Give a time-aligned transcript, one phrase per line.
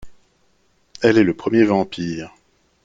[1.03, 2.33] Elle est le premier vampire.